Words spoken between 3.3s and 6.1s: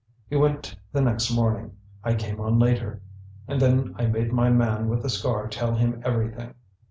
and then I made my man with the scar tell him